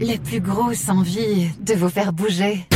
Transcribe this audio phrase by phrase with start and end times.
[0.00, 2.66] la plus grosse envie de vous faire bouger.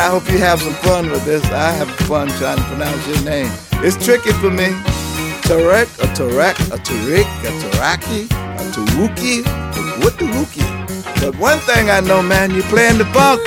[0.00, 1.44] I hope you have some fun with this.
[1.52, 3.52] I have fun trying to pronounce your name.
[3.84, 4.68] It's tricky for me.
[5.44, 9.44] Tarek, a Tarek, a Tariq, a Taraki, a Taruki,
[10.02, 10.24] what the
[11.20, 13.42] But one thing I know, man, you're playing the funk.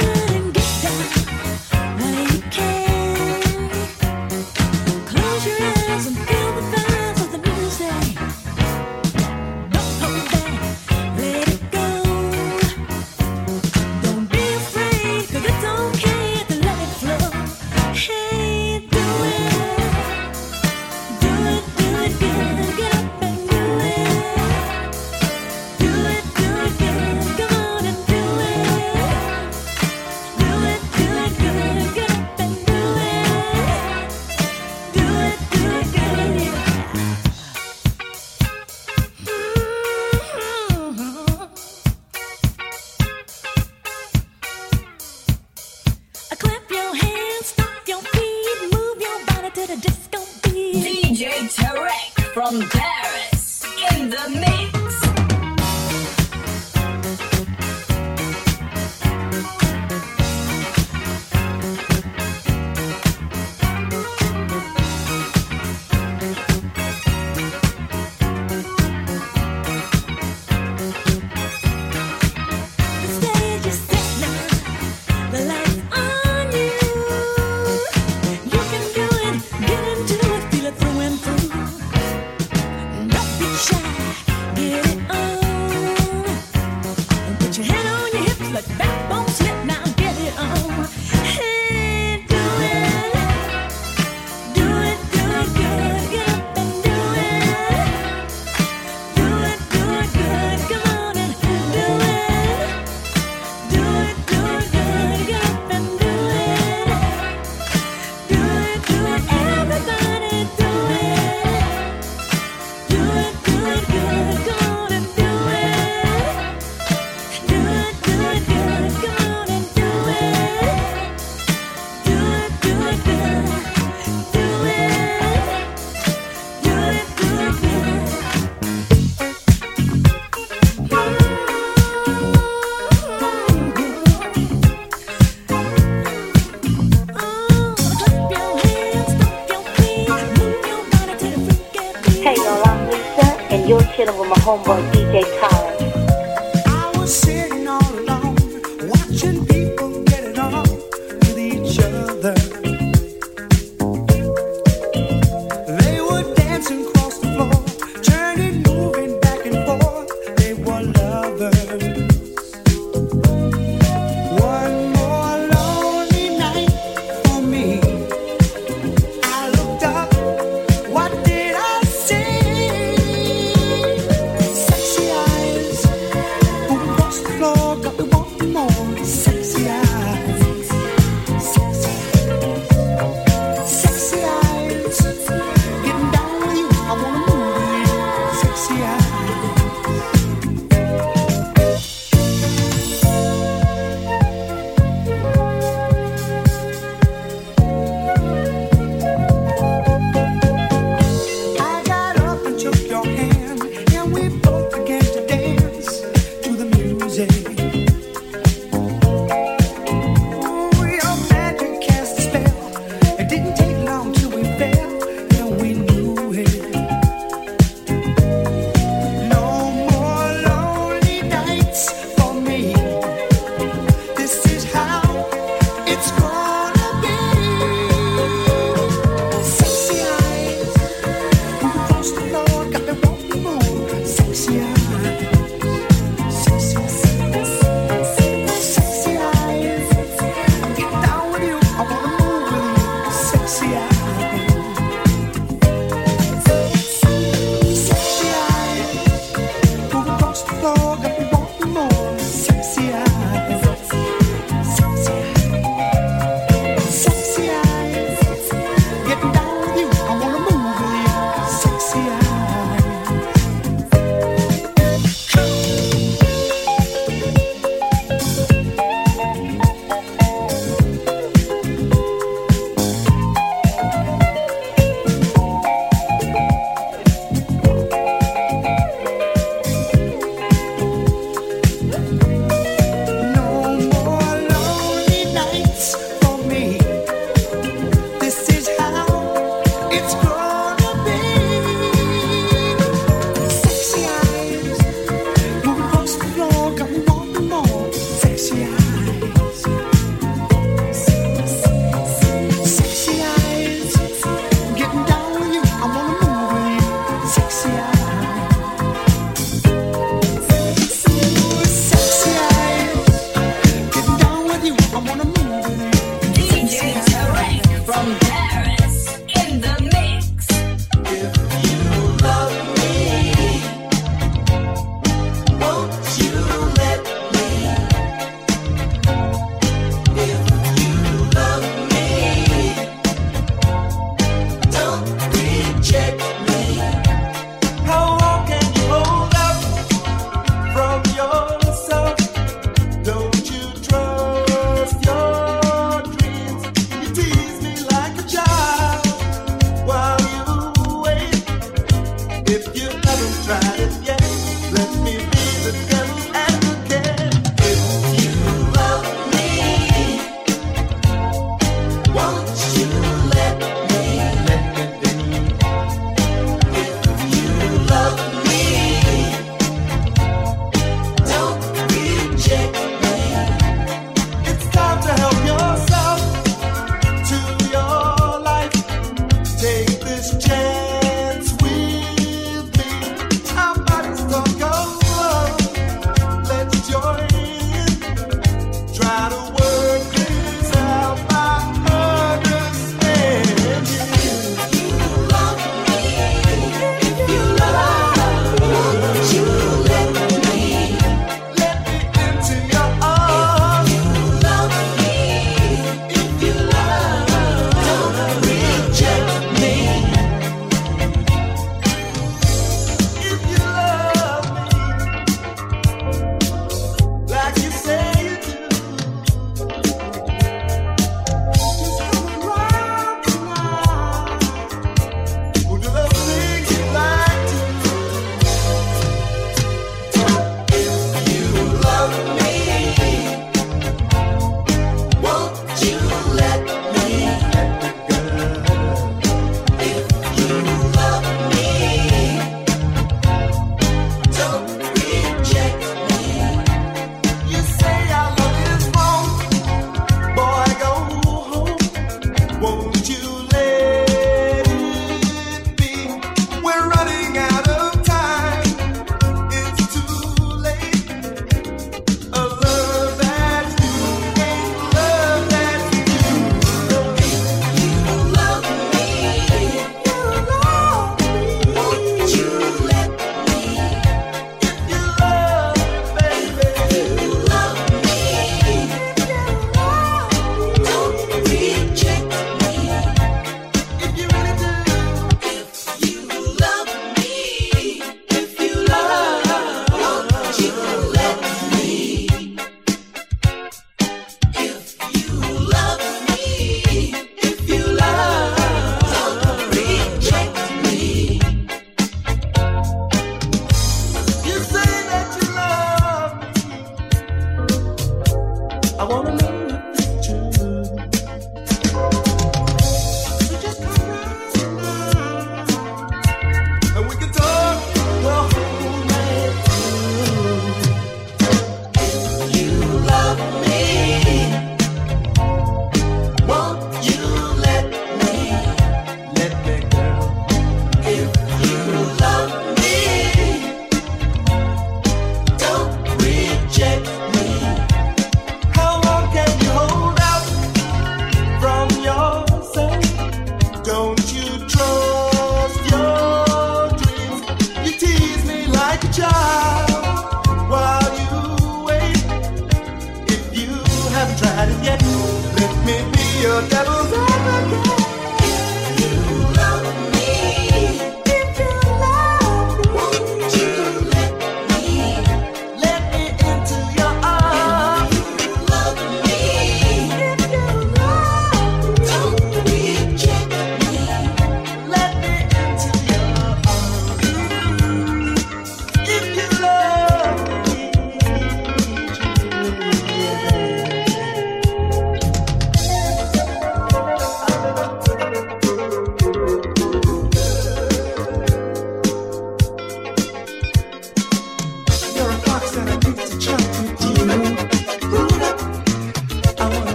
[144.54, 144.93] Homeboy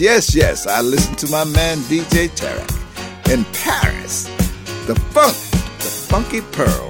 [0.00, 0.66] yes, yes.
[0.66, 4.24] I listen to my man DJ Tarek in Paris.
[4.86, 5.34] The funk,
[5.78, 6.89] the funky pearl.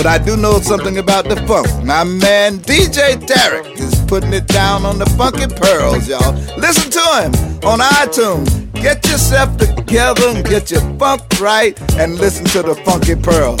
[0.00, 1.68] But I do know something about the funk.
[1.84, 6.32] My man DJ Tarek is putting it down on the funky pearls, y'all.
[6.56, 7.34] Listen to him
[7.68, 8.72] on iTunes.
[8.72, 13.60] Get yourself together and get your funk right and listen to the funky pearls.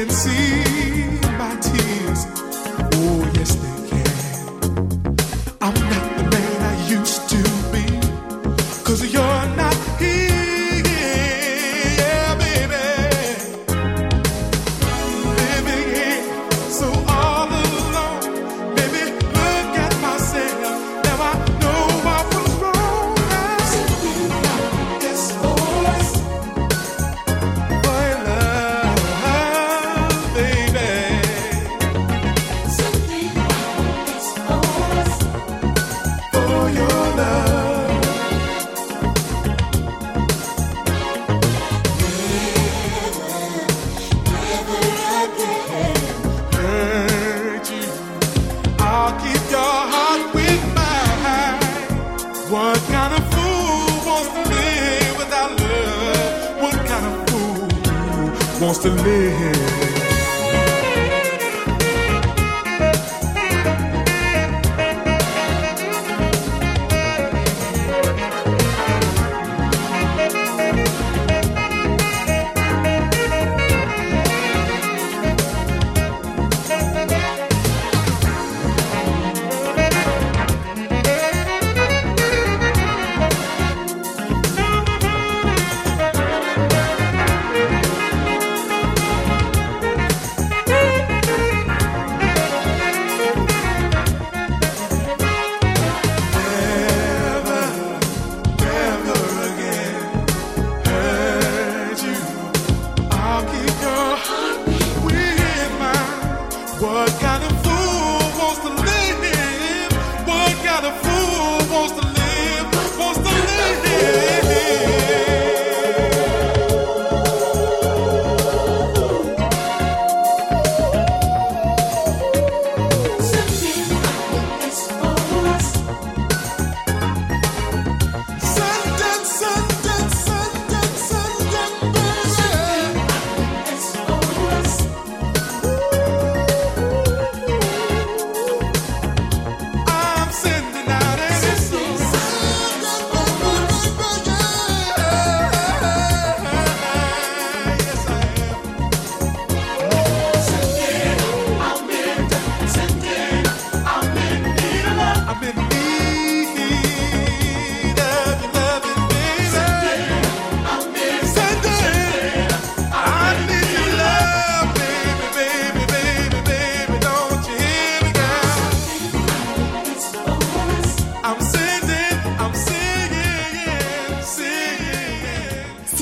[0.00, 0.49] can see.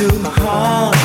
[0.00, 0.99] to my heart.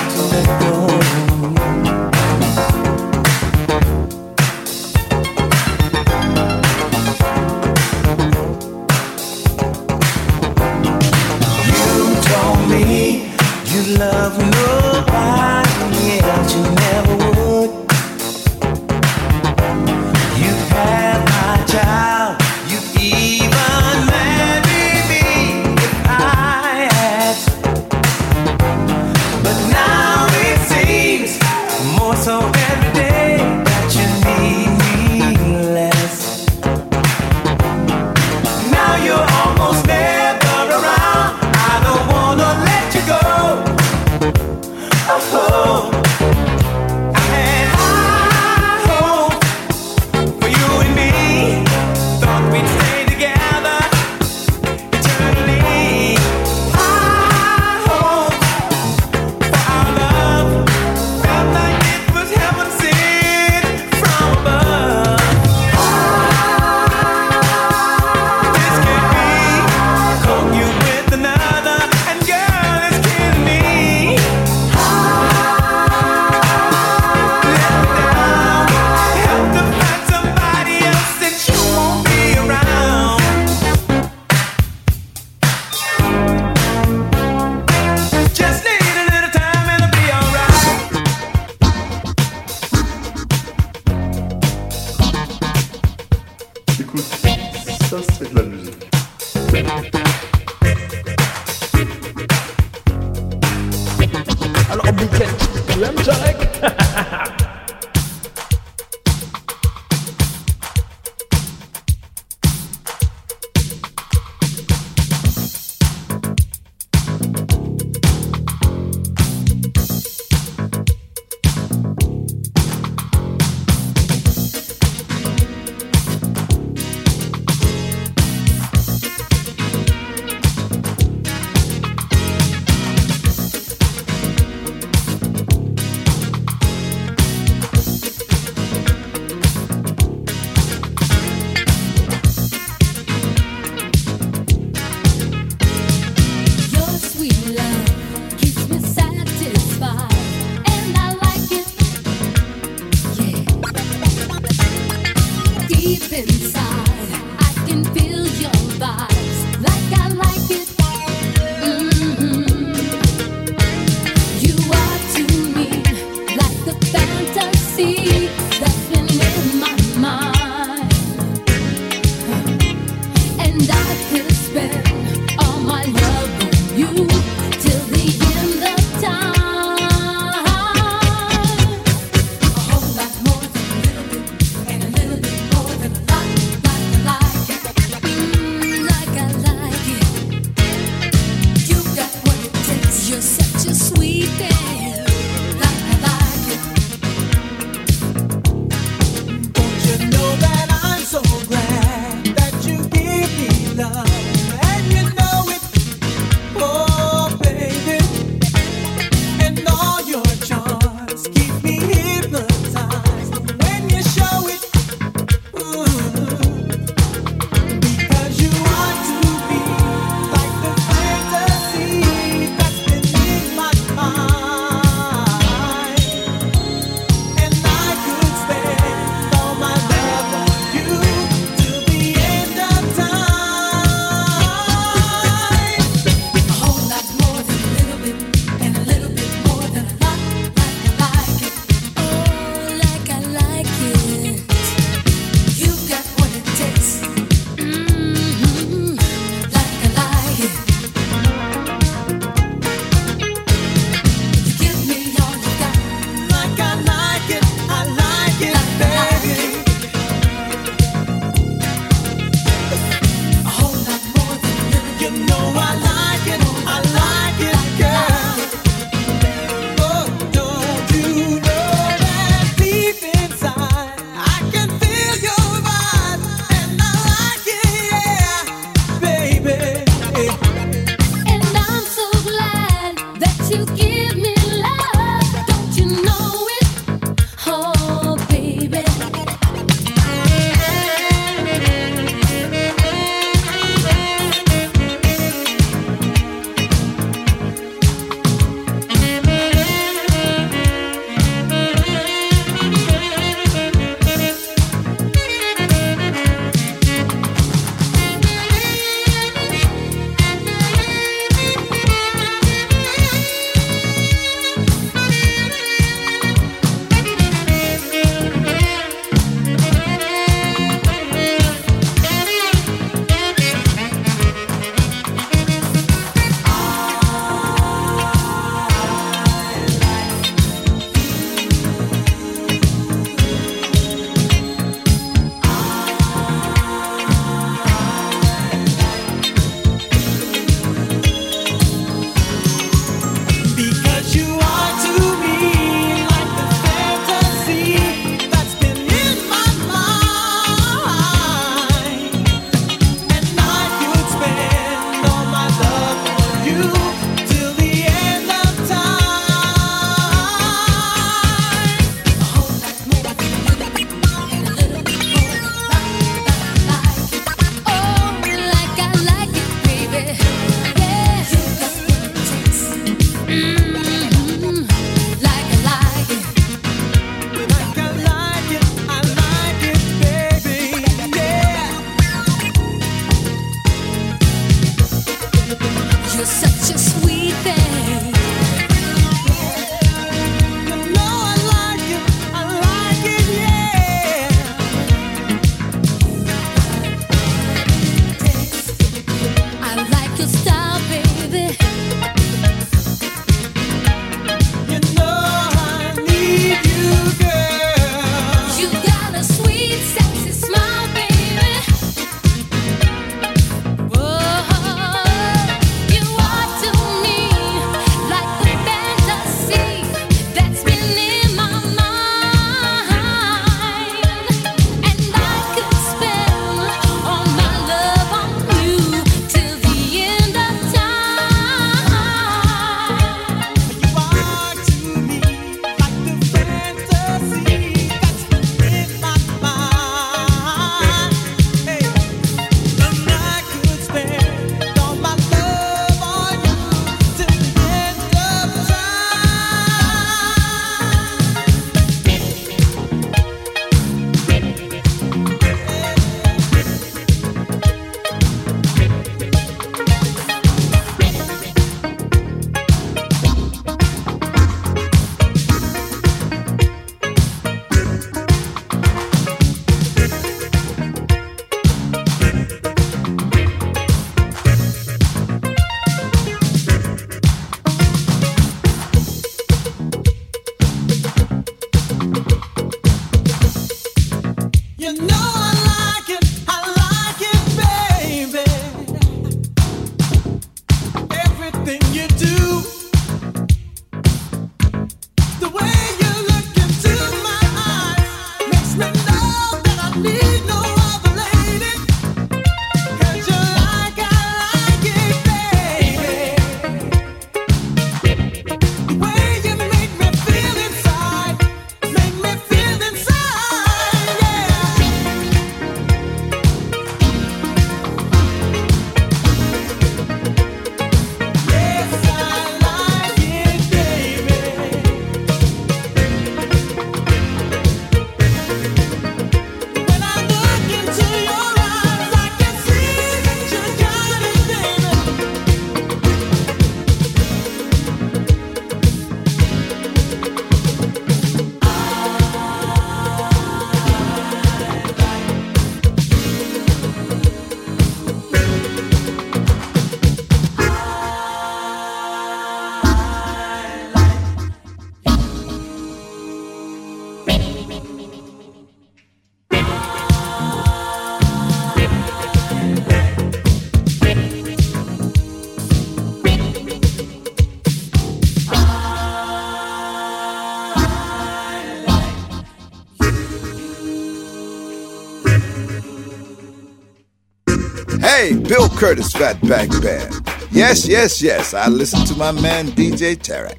[578.86, 580.30] Curtis Fatback Band.
[580.52, 581.56] Yes, yes, yes.
[581.56, 583.58] I listen to my man DJ Tarek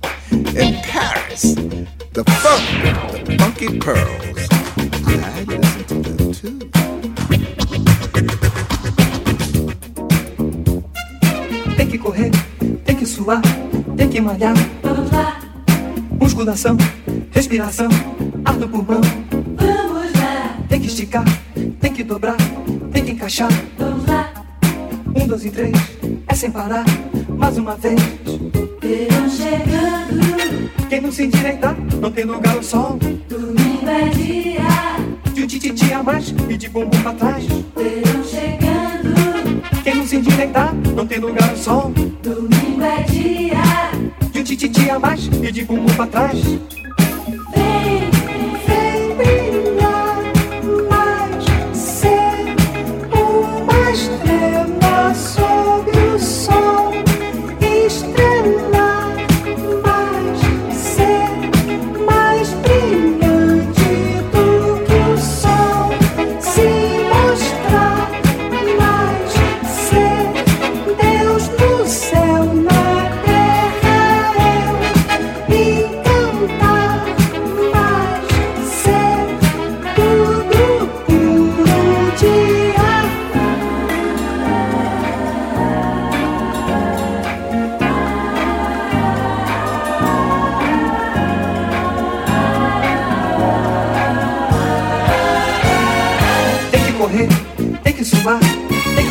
[0.55, 1.57] in Paris.
[2.12, 4.47] The funk, the funky pearls.
[5.09, 6.59] I listen to them too.
[11.77, 12.31] Tem que correr,
[12.85, 13.43] tem que suar,
[13.97, 14.55] tem que malhar.
[14.85, 15.41] Vamos lá,
[16.20, 16.77] Musculação,
[17.33, 17.89] respiração,
[18.45, 19.01] ar no pulmão.
[19.57, 21.24] vamos lá, Tem que esticar,
[21.81, 22.37] tem que dobrar,
[22.93, 23.51] tem que encaixar.
[25.18, 25.72] Um, dois e três,
[26.28, 26.84] é sem parar.
[27.28, 28.00] Mais uma vez.
[28.80, 32.98] Verão chegando, Quem não se endireitar, não tem lugar ao sol.
[33.28, 35.32] domingo é dia.
[35.32, 37.44] De um tititi a mais e de bumbum pra trás.
[37.46, 41.92] Verão chegando, Quem não se endireitar, não tem lugar ao sol.
[42.22, 44.30] domingo é dia.
[44.32, 46.38] De um tititi a mais e de bumbum pra trás.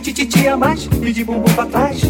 [0.00, 2.00] Um tititi a mais e de bumbum pra trás.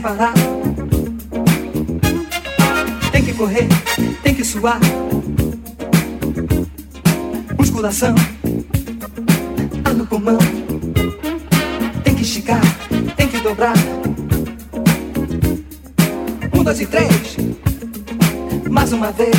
[0.00, 0.32] Sem parar.
[3.12, 3.68] Tem que correr,
[4.22, 4.80] tem que suar.
[7.58, 8.14] Musculação,
[9.84, 10.38] ar no pulmão.
[12.02, 12.60] Tem que esticar,
[13.16, 13.74] tem que dobrar.
[16.54, 17.36] Um, dois e três.
[18.70, 19.36] Mais uma vez.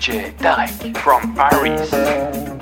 [0.00, 2.57] DJ Tarek from Paris.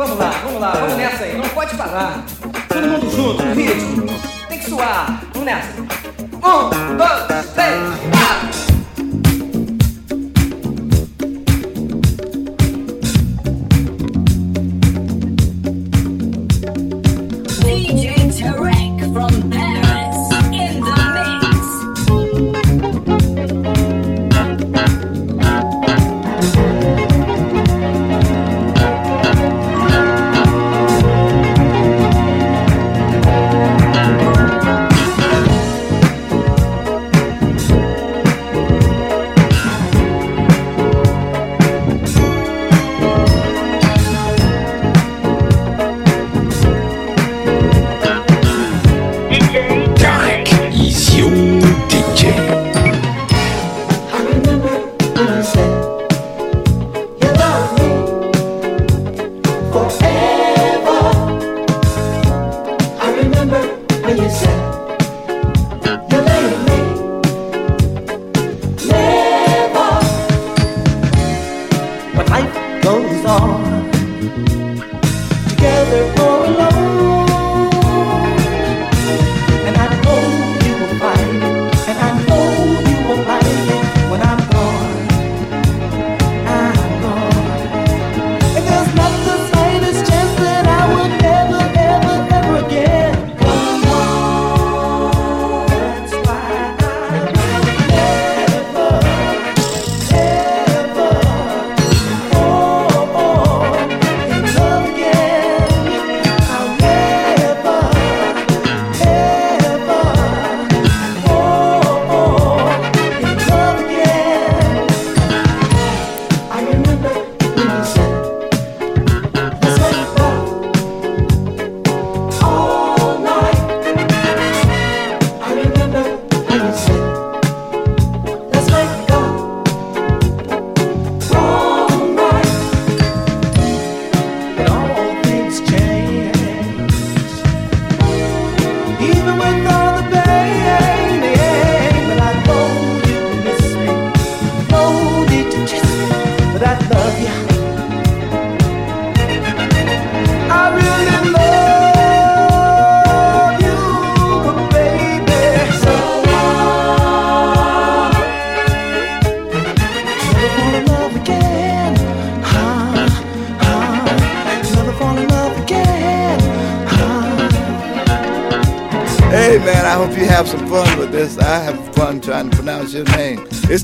[0.00, 2.24] Vamos lá, vamos lá, vamos nessa aí, não pode parar.
[2.68, 4.06] Todo mundo junto, no ritmo.
[4.48, 5.68] Tem que suar, vamos nessa.
[5.78, 7.76] Um, dois, três,
[8.10, 8.69] quatro.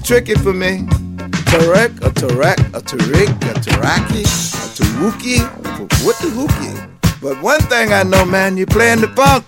[0.06, 0.86] tricky for me.
[1.50, 5.40] Tarek, a Tarek, a Tarik, a Taraki, a Taruki,
[6.04, 7.20] what the hookie.
[7.20, 9.44] But one thing I know, man, you playing the funk.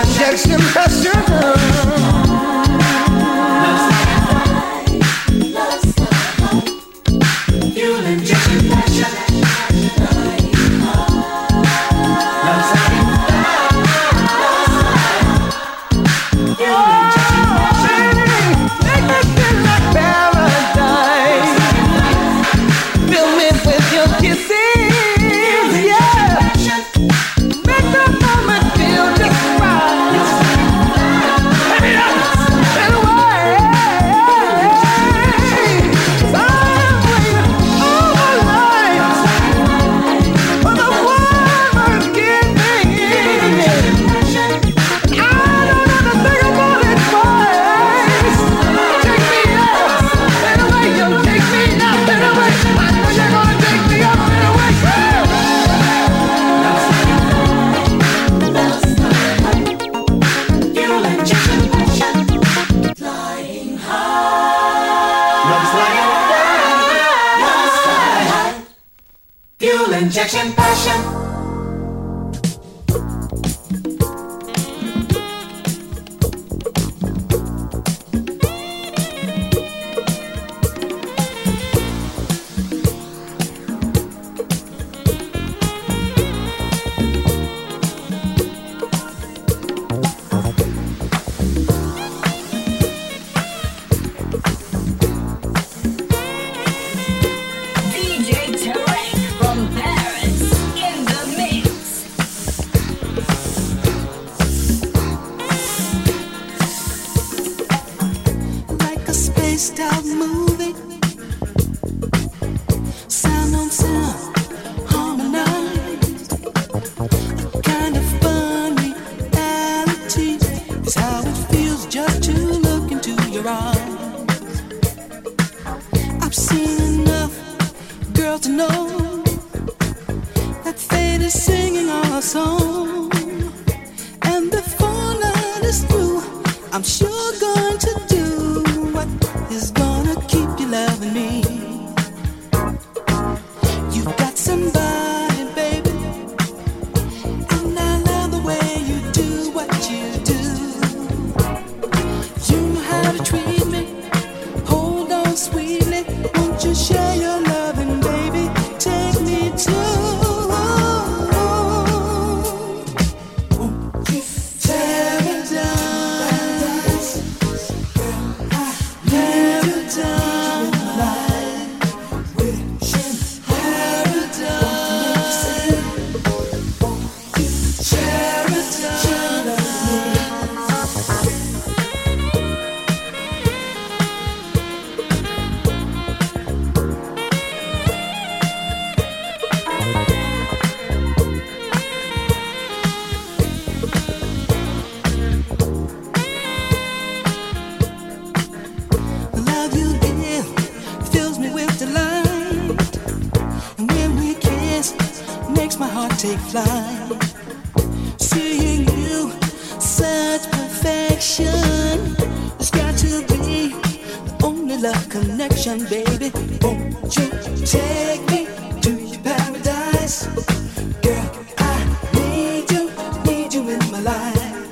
[0.00, 2.31] Injection pressure.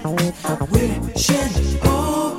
[0.02, 2.29] Wishing all